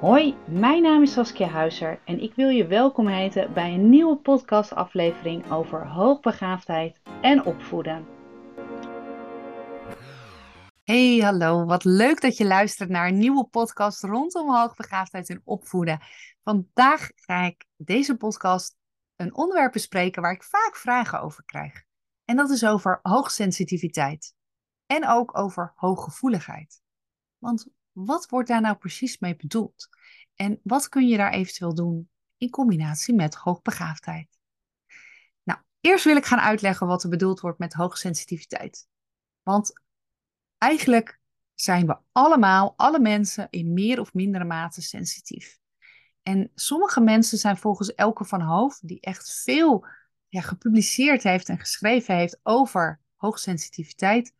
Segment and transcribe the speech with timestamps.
[0.00, 4.16] Hoi, mijn naam is Saskia Huizer en ik wil je welkom heten bij een nieuwe
[4.16, 8.06] podcastaflevering over hoogbegaafdheid en opvoeden.
[10.84, 11.64] Hey, hallo.
[11.64, 16.00] Wat leuk dat je luistert naar een nieuwe podcast rondom hoogbegaafdheid en opvoeden.
[16.42, 18.76] Vandaag ga ik deze podcast
[19.16, 21.84] een onderwerp bespreken waar ik vaak vragen over krijg.
[22.24, 24.34] En dat is over hoogsensitiviteit
[24.86, 26.82] en ook over hooggevoeligheid.
[27.38, 29.88] Want wat wordt daar nou precies mee bedoeld?
[30.34, 34.38] En wat kun je daar eventueel doen in combinatie met hoogbegaafdheid?
[35.42, 38.88] Nou, eerst wil ik gaan uitleggen wat er bedoeld wordt met hoogsensitiviteit.
[39.42, 39.72] Want
[40.58, 41.20] eigenlijk
[41.54, 45.58] zijn we allemaal, alle mensen, in meer of mindere mate sensitief.
[46.22, 49.86] En sommige mensen zijn volgens Elke van Hoofd, die echt veel
[50.28, 54.34] ja, gepubliceerd heeft en geschreven heeft over hoogsensitiviteit,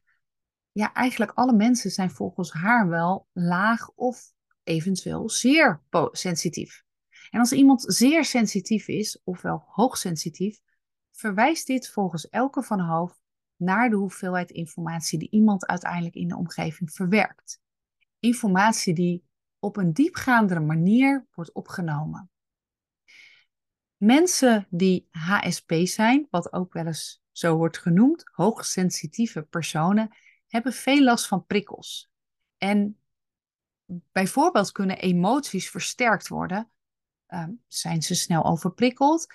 [0.81, 6.85] ja, eigenlijk alle mensen zijn volgens haar wel laag of eventueel zeer sensitief.
[7.31, 10.61] En als iemand zeer sensitief is, ofwel hoogsensitief,
[11.11, 13.21] verwijst dit volgens Elke van Hoofd
[13.57, 17.61] naar de hoeveelheid informatie die iemand uiteindelijk in de omgeving verwerkt.
[18.19, 19.25] Informatie die
[19.59, 22.31] op een diepgaandere manier wordt opgenomen.
[23.97, 30.11] Mensen die HSP zijn, wat ook wel eens zo wordt genoemd, hoogsensitieve personen,
[30.51, 32.11] hebben veel last van prikkels.
[32.59, 32.99] En
[34.13, 36.71] bijvoorbeeld kunnen emoties versterkt worden,
[37.27, 39.27] ehm, zijn ze snel overprikkeld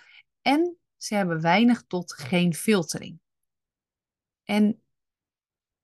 [0.42, 3.20] en ze hebben weinig tot geen filtering.
[4.44, 4.82] En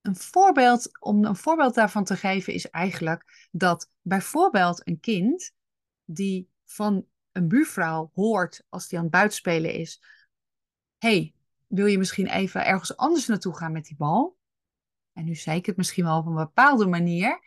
[0.01, 5.53] een voorbeeld, om een voorbeeld daarvan te geven, is eigenlijk dat bijvoorbeeld een kind
[6.05, 10.03] die van een buurvrouw hoort als die aan het buitenspelen is:
[10.97, 11.33] hey,
[11.67, 14.39] wil je misschien even ergens anders naartoe gaan met die bal?
[15.13, 17.39] En nu zei ik het misschien wel op een bepaalde manier,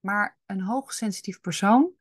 [0.00, 1.92] maar een hoogsensitief persoon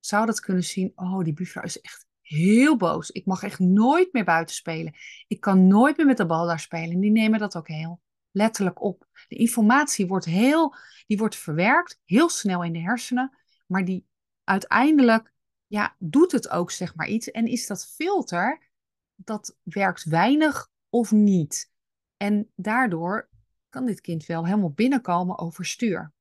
[0.00, 3.10] zou dat kunnen zien: oh, die buurvrouw is echt heel boos.
[3.10, 4.94] Ik mag echt nooit meer buiten spelen.
[5.28, 7.00] Ik kan nooit meer met de bal daar spelen.
[7.00, 8.00] Die nemen dat ook heel
[8.30, 9.08] letterlijk op.
[9.28, 10.74] De informatie wordt heel,
[11.06, 14.06] die wordt verwerkt, heel snel in de hersenen, maar die
[14.44, 15.32] uiteindelijk,
[15.66, 17.30] ja, doet het ook zeg maar iets.
[17.30, 18.70] En is dat filter,
[19.14, 21.72] dat werkt weinig of niet.
[22.16, 23.28] En daardoor
[23.74, 26.12] kan dit kind wel helemaal binnenkomen overstuur.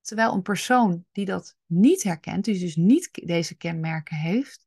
[0.00, 4.66] Terwijl een persoon die dat niet herkent, dus, dus niet deze kenmerken heeft,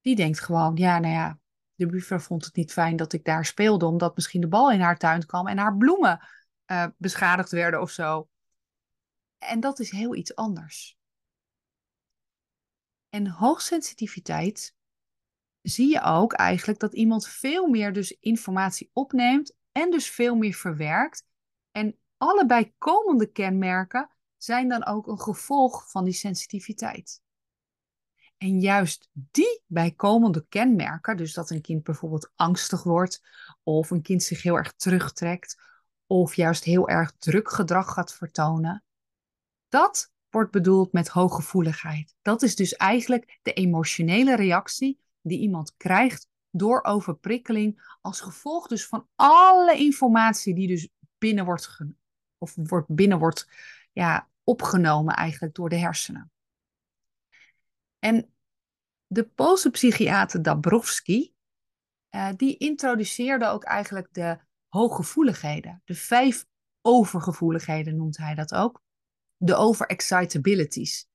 [0.00, 1.38] die denkt gewoon, ja, nou ja,
[1.74, 4.80] de buurvrouw vond het niet fijn dat ik daar speelde, omdat misschien de bal in
[4.80, 6.28] haar tuin kwam en haar bloemen
[6.66, 8.28] uh, beschadigd werden of zo.
[9.38, 10.98] En dat is heel iets anders.
[13.08, 14.74] En hoogsensitiviteit
[15.60, 20.54] zie je ook eigenlijk dat iemand veel meer dus informatie opneemt en dus veel meer
[20.54, 21.24] verwerkt.
[21.70, 27.22] En allebei komende kenmerken zijn dan ook een gevolg van die sensitiviteit.
[28.36, 33.22] En juist die bijkomende kenmerken, dus dat een kind bijvoorbeeld angstig wordt,
[33.62, 35.62] of een kind zich heel erg terugtrekt,
[36.06, 38.84] of juist heel erg druk gedrag gaat vertonen,
[39.68, 42.14] dat wordt bedoeld met hooggevoeligheid.
[42.22, 48.86] Dat is dus eigenlijk de emotionele reactie die iemand krijgt door overprikkeling als gevolg dus
[48.86, 50.88] van alle informatie die dus
[51.18, 51.78] binnen wordt,
[52.38, 53.48] of wordt, binnen wordt
[53.92, 56.32] ja, opgenomen eigenlijk door de hersenen.
[57.98, 58.32] En
[59.06, 61.34] de Poolse psychiater Dabrowski,
[62.10, 64.38] uh, die introduceerde ook eigenlijk de
[64.68, 65.82] hooggevoeligheden.
[65.84, 66.46] De vijf
[66.80, 68.82] overgevoeligheden noemt hij dat ook.
[69.36, 71.08] De overexcitabilities.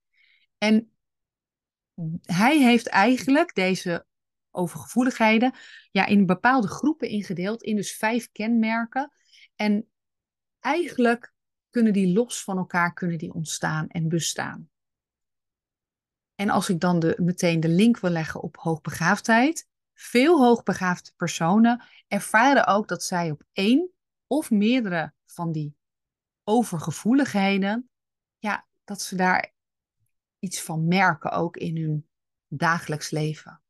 [0.57, 0.91] En
[2.21, 4.07] hij heeft eigenlijk deze
[4.51, 5.53] overgevoeligheden
[5.91, 9.11] ja, in bepaalde groepen ingedeeld, in dus vijf kenmerken.
[9.55, 9.89] En
[10.59, 11.33] eigenlijk
[11.69, 14.69] kunnen die los van elkaar kunnen die ontstaan en bestaan.
[16.35, 21.83] En als ik dan de, meteen de link wil leggen op hoogbegaafdheid, veel hoogbegaafde personen
[22.07, 23.91] ervaren ook dat zij op één
[24.27, 25.75] of meerdere van die
[26.43, 27.89] overgevoeligheden,
[28.37, 29.53] ja, dat ze daar
[30.39, 32.07] iets van merken ook in hun
[32.47, 33.61] dagelijks leven.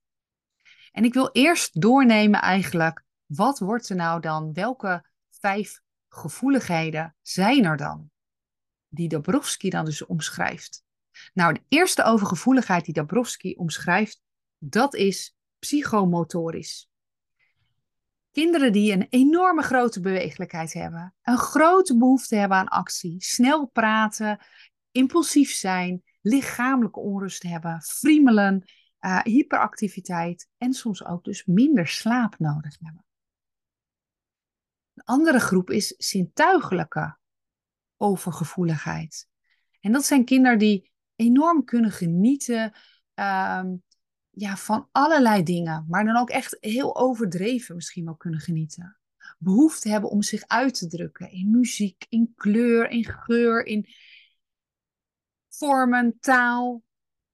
[0.92, 7.66] En ik wil eerst doornemen eigenlijk, wat wordt er nou dan, welke vijf gevoeligheden zijn
[7.66, 8.10] er dan?
[8.88, 10.84] Die Dabrowski dan dus omschrijft.
[11.34, 14.22] Nou, de eerste overgevoeligheid die Dabrowski omschrijft,
[14.58, 16.90] dat is psychomotorisch.
[18.32, 24.40] Kinderen die een enorme grote bewegelijkheid hebben, een grote behoefte hebben aan actie, snel praten,
[24.92, 28.64] impulsief zijn, lichamelijke onrust hebben, friemelen,
[29.02, 33.06] uh, hyperactiviteit en soms ook dus minder slaap nodig hebben.
[34.94, 37.18] Een andere groep is zintuigelijke
[37.98, 39.28] overgevoeligheid.
[39.80, 42.74] En dat zijn kinderen die enorm kunnen genieten
[43.14, 43.76] ehm,
[44.30, 49.00] ja, van allerlei dingen, maar dan ook echt heel overdreven misschien wel kunnen genieten.
[49.38, 53.88] Behoefte hebben om zich uit te drukken in muziek, in kleur, in geur, in
[55.50, 56.84] vormen, taal.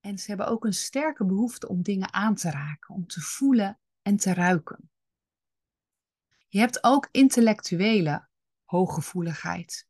[0.05, 3.79] En ze hebben ook een sterke behoefte om dingen aan te raken, om te voelen
[4.01, 4.89] en te ruiken.
[6.47, 8.27] Je hebt ook intellectuele
[8.63, 9.87] hooggevoeligheid.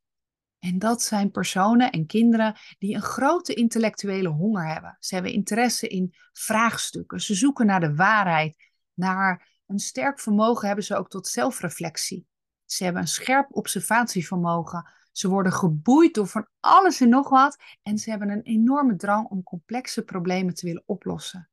[0.60, 4.98] En dat zijn personen en kinderen die een grote intellectuele honger hebben.
[5.00, 7.22] Ze hebben interesse in vraagstukken.
[7.22, 8.72] Ze zoeken naar de waarheid.
[8.94, 12.28] Naar een sterk vermogen hebben ze ook tot zelfreflectie.
[12.66, 14.90] Ze hebben een scherp observatievermogen.
[15.18, 17.58] Ze worden geboeid door van alles en nog wat.
[17.84, 21.50] En ze hebben een enorme drang om complexe problemen te willen oplossen.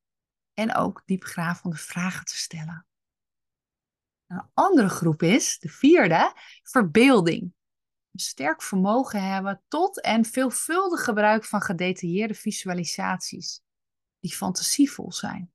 [0.54, 2.86] En ook diepgravende vragen te stellen.
[4.26, 6.32] Een andere groep is, de vierde,
[6.62, 7.42] verbeelding.
[8.12, 13.60] Een sterk vermogen hebben tot en veelvuldig gebruik van gedetailleerde visualisaties,
[14.18, 15.52] die fantasievol zijn.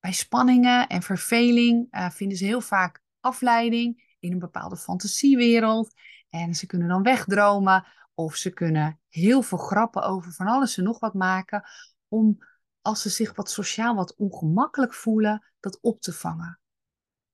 [0.00, 5.94] Bij spanningen en verveling uh, vinden ze heel vaak afleiding in een bepaalde fantasiewereld.
[6.28, 10.84] En ze kunnen dan wegdromen of ze kunnen heel veel grappen over van alles en
[10.84, 11.62] nog wat maken.
[12.08, 12.38] Om
[12.80, 16.60] als ze zich wat sociaal wat ongemakkelijk voelen, dat op te vangen.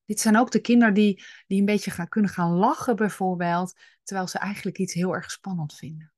[0.04, 4.28] Dit zijn ook de kinderen die, die een beetje gaan, kunnen gaan lachen bijvoorbeeld, terwijl
[4.28, 6.12] ze eigenlijk iets heel erg spannend vinden.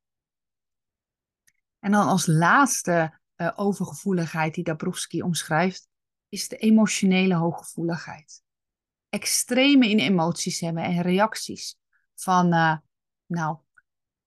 [1.78, 5.88] En dan als laatste uh, overgevoeligheid die Dabrowski omschrijft,
[6.28, 8.42] is de emotionele hooggevoeligheid.
[9.10, 11.78] Extreme in emoties hebben en reacties.
[12.14, 12.76] Van, uh,
[13.26, 13.58] nou,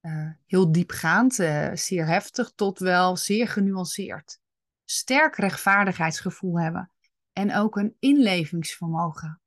[0.01, 1.33] uh, heel diepgaand,
[1.73, 4.39] zeer heftig, tot wel zeer genuanceerd.
[4.85, 6.91] Sterk rechtvaardigheidsgevoel hebben.
[7.33, 9.41] En ook een inlevingsvermogen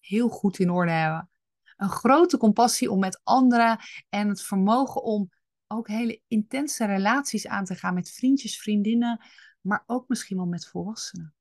[0.00, 1.30] heel goed in orde hebben.
[1.76, 3.78] Een grote compassie om met anderen
[4.08, 5.30] en het vermogen om
[5.66, 9.20] ook hele intense relaties aan te gaan met vriendjes, vriendinnen,
[9.60, 11.34] maar ook misschien wel met volwassenen.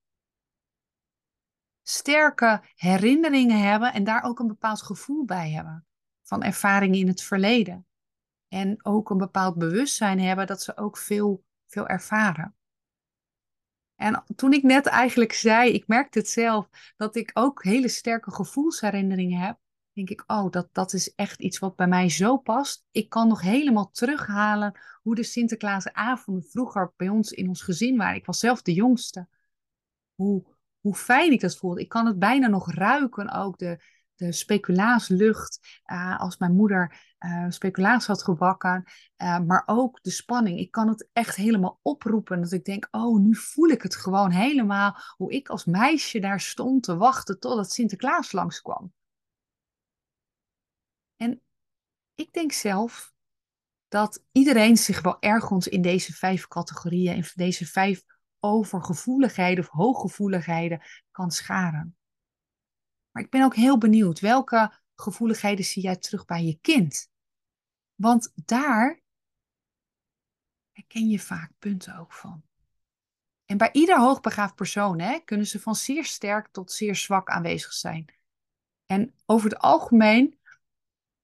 [1.90, 5.86] Sterke herinneringen hebben en daar ook een bepaald gevoel bij hebben
[6.24, 7.88] van ervaringen in het verleden.
[8.48, 12.56] En ook een bepaald bewustzijn hebben dat ze ook veel, veel ervaren.
[13.96, 18.32] En toen ik net eigenlijk zei, ik merkte het zelf, dat ik ook hele sterke
[18.32, 19.58] gevoelsherinneringen heb,
[19.94, 22.86] denk ik, oh, dat, dat is echt iets wat bij mij zo past.
[22.92, 28.16] Ik kan nog helemaal terughalen hoe de Sinterklaasavonden vroeger bij ons in ons gezin waren.
[28.16, 29.28] Ik was zelf de jongste.
[30.16, 30.58] Hoe,
[30.90, 31.82] hoe fijn ik dat voelde.
[31.82, 33.84] Ik kan het bijna nog ruiken ook, de,
[34.16, 35.82] de speculaaslucht.
[35.86, 38.84] Uh, als mijn moeder uh, speculaas had gebakken.
[39.18, 40.60] Uh, maar ook de spanning.
[40.60, 42.42] Ik kan het echt helemaal oproepen.
[42.42, 44.96] Dat ik denk, oh, nu voel ik het gewoon helemaal.
[45.18, 48.94] Hoe ik als meisje daar stond te wachten totdat Sinterklaas langskwam.
[51.16, 51.42] En
[52.16, 53.14] ik denk zelf
[53.88, 58.04] dat iedereen zich wel ergens in deze vijf categorieën, in deze vijf
[58.40, 60.82] overgevoeligheden of hooggevoeligheden
[61.12, 61.98] kan scharen.
[63.12, 67.10] Maar ik ben ook heel benieuwd, welke gevoeligheden zie jij terug bij je kind?
[67.96, 69.02] Want daar
[70.72, 72.44] herken je vaak punten ook van.
[73.46, 77.74] En bij ieder hoogbegaafd persoon hè, kunnen ze van zeer sterk tot zeer zwak aanwezig
[77.74, 78.14] zijn.
[78.86, 80.40] En over het algemeen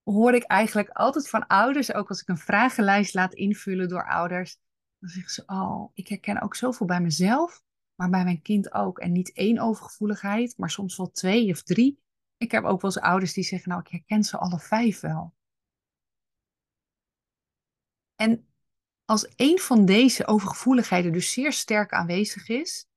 [0.02, 4.58] hoor ik eigenlijk altijd van ouders, ook als ik een vragenlijst laat invullen door ouders,
[4.98, 7.62] dan zeggen ze: Oh, ik herken ook zoveel bij mezelf,
[7.94, 8.98] maar bij mijn kind ook.
[8.98, 12.00] En niet één overgevoeligheid, maar soms wel twee of drie.
[12.36, 15.34] Ik heb ook wel eens ouders die zeggen, nou, ik herken ze alle vijf wel.
[18.14, 18.48] En
[19.04, 22.88] als een van deze overgevoeligheden dus zeer sterk aanwezig is,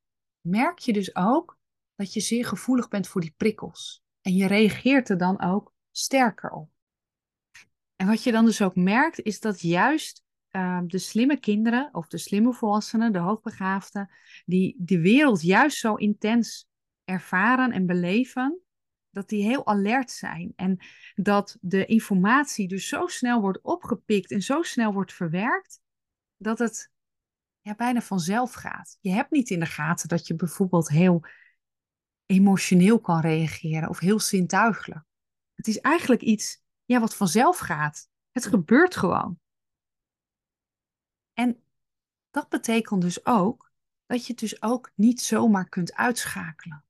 [0.41, 1.59] merk je dus ook
[1.95, 4.03] dat je zeer gevoelig bent voor die prikkels.
[4.21, 6.71] En je reageert er dan ook sterker op.
[7.95, 12.07] En wat je dan dus ook merkt, is dat juist uh, de slimme kinderen of
[12.07, 14.09] de slimme volwassenen, de hoogbegaafden,
[14.45, 16.67] die de wereld juist zo intens
[17.03, 18.61] ervaren en beleven,
[19.09, 20.53] dat die heel alert zijn.
[20.55, 20.77] En
[21.15, 25.79] dat de informatie dus zo snel wordt opgepikt en zo snel wordt verwerkt,
[26.37, 26.91] dat het
[27.61, 28.97] ja, bijna vanzelf gaat.
[29.01, 31.23] Je hebt niet in de gaten dat je bijvoorbeeld heel
[32.25, 35.03] emotioneel kan reageren of heel zintuigelijk.
[35.53, 38.09] Het is eigenlijk iets ja, wat vanzelf gaat.
[38.31, 39.39] Het gebeurt gewoon.
[41.39, 41.63] En
[42.29, 43.71] dat betekent dus ook
[44.05, 46.83] dat je het dus ook niet zomaar kunt uitschakelen.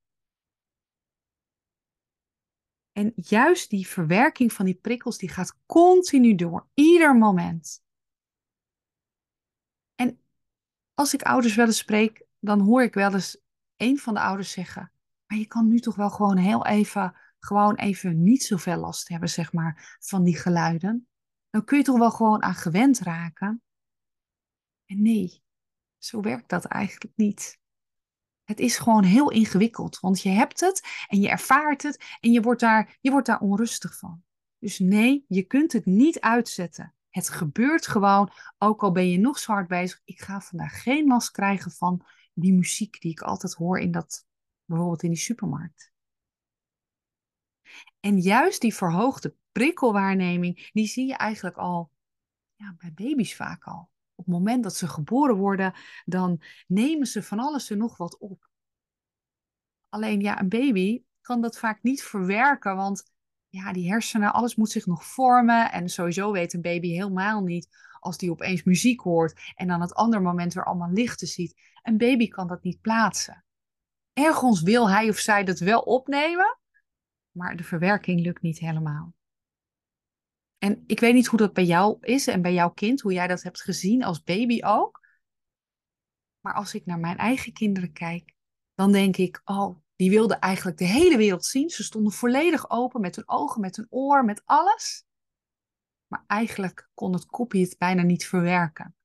[2.91, 7.84] En juist die verwerking van die prikkels, die gaat continu door, ieder moment.
[9.96, 10.20] En
[10.94, 13.41] als ik ouders wel eens spreek, dan hoor ik wel eens
[13.75, 14.91] een van de ouders zeggen,
[15.25, 19.29] maar je kan nu toch wel gewoon heel even, gewoon even niet zoveel last hebben,
[19.29, 21.08] zeg maar, van die geluiden.
[21.50, 23.63] Dan kun je toch wel gewoon aan gewend raken.
[24.89, 25.43] En nee,
[25.98, 27.60] zo werkt dat eigenlijk niet.
[28.43, 32.41] Het is gewoon heel ingewikkeld, want je hebt het en je ervaart het en je
[32.41, 34.24] wordt daar, je wordt daar onrustig van.
[34.58, 36.93] Dus nee, je kunt het niet uitzetten.
[37.10, 40.01] Het gebeurt gewoon, ook al ben je nog zo hard bezig.
[40.03, 44.25] Ik ga vandaag geen last krijgen van die muziek die ik altijd hoor in dat,
[44.65, 45.91] bijvoorbeeld in die supermarkt.
[48.00, 51.91] En juist die verhoogde prikkelwaarneming, die zie je eigenlijk al
[52.55, 53.89] ja, bij baby's vaak al.
[54.19, 55.73] Op het moment dat ze geboren worden,
[56.05, 58.49] dan nemen ze van alles en nog wat op.
[59.89, 63.11] Alleen ja, een baby kan dat vaak niet verwerken, want
[63.47, 65.71] ja, die hersenen, alles moet zich nog vormen.
[65.71, 67.67] En sowieso weet een baby helemaal niet
[67.99, 71.61] als die opeens muziek hoort en aan het andere moment weer allemaal lichten ziet.
[71.83, 73.45] Een baby kan dat niet plaatsen.
[74.13, 76.59] Ergens wil hij of zij dat wel opnemen,
[77.31, 79.13] maar de verwerking lukt niet helemaal.
[80.59, 83.27] En ik weet niet hoe dat bij jou is en bij jouw kind, hoe jij
[83.27, 85.07] dat hebt gezien als baby ook.
[86.39, 88.35] Maar als ik naar mijn eigen kinderen kijk,
[88.73, 91.69] dan denk ik, oh, die wilden eigenlijk de hele wereld zien.
[91.69, 95.05] Ze stonden volledig open met hun ogen, met hun oor, met alles.
[96.07, 98.95] Maar eigenlijk kon het kopje het bijna niet verwerken.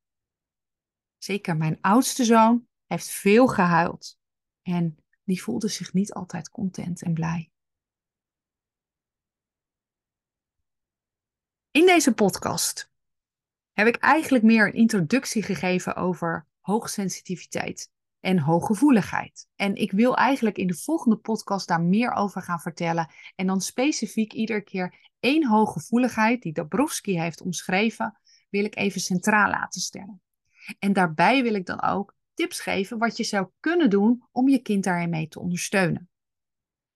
[1.19, 4.19] Zeker mijn oudste zoon heeft veel gehuild.
[4.63, 7.51] En die voelde zich niet altijd content en blij.
[11.75, 12.91] In deze podcast
[13.73, 17.91] heb ik eigenlijk meer een introductie gegeven over hoogsensitiviteit
[18.21, 19.49] en hooggevoeligheid.
[19.57, 23.11] En ik wil eigenlijk in de volgende podcast daar meer over gaan vertellen.
[23.35, 28.19] En dan specifiek iedere keer één hooggevoeligheid die Dabrowski heeft omschreven,
[28.51, 30.23] wil ik even centraal laten stellen.
[30.79, 34.59] En daarbij wil ik dan ook tips geven wat je zou kunnen doen om je
[34.59, 36.09] kind daarin mee te ondersteunen.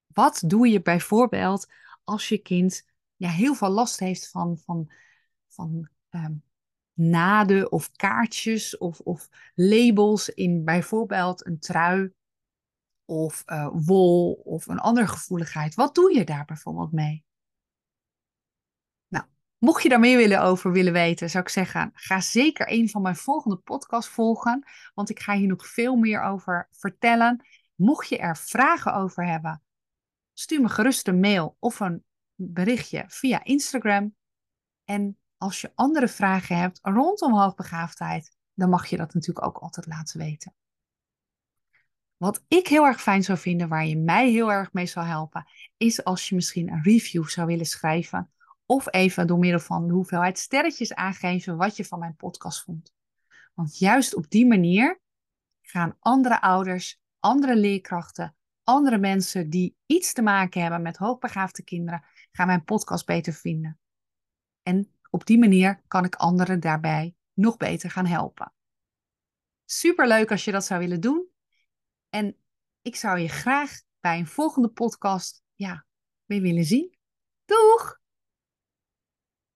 [0.07, 1.67] Wat doe je bijvoorbeeld
[2.05, 2.87] als je kind
[3.19, 4.91] ja, heel veel last heeft van, van,
[5.49, 6.43] van um,
[6.93, 12.13] naden of kaartjes of, of labels in bijvoorbeeld een trui
[13.05, 15.75] of uh, wol of een andere gevoeligheid.
[15.75, 17.25] Wat doe je daar bijvoorbeeld mee?
[19.09, 19.25] Nou,
[19.59, 23.03] mocht je daar meer willen over willen weten, zou ik zeggen, ga zeker een van
[23.03, 27.47] mijn volgende podcasts volgen, want ik ga hier nog veel meer over vertellen.
[27.75, 29.63] Mocht je er vragen over hebben,
[30.33, 32.05] stuur me gerust een mail of een
[32.39, 34.15] berichtje via Instagram.
[34.85, 39.87] En als je andere vragen hebt rondom hoogbegaafdheid, dan mag je dat natuurlijk ook altijd
[39.87, 40.55] laten weten.
[42.17, 45.47] Wat ik heel erg fijn zou vinden, waar je mij heel erg mee zou helpen,
[45.77, 48.31] is als je misschien een review zou willen schrijven.
[48.67, 52.93] Of even door middel van de hoeveelheid sterretjes aangeven wat je van mijn podcast vond.
[53.55, 55.01] Want juist op die manier
[55.63, 62.05] gaan andere ouders, andere leerkrachten, andere mensen die iets te maken hebben met hoogbegaafde kinderen,
[62.31, 63.81] gaan mijn podcast beter vinden.
[64.63, 68.53] En op die manier kan ik anderen daarbij nog beter gaan helpen.
[69.65, 71.29] Super leuk als je dat zou willen doen.
[72.09, 72.37] En
[72.83, 75.87] ik zou je graag bij een volgende podcast ja,
[76.25, 76.99] weer willen zien.
[77.45, 78.01] Doeg!